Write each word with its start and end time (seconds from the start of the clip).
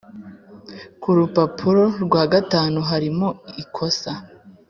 ku 1.01 1.09
rupapuro 1.17 1.83
rwa 2.05 2.23
gatanu 2.33 2.77
harimo 2.89 3.27
ikosa 3.63 4.11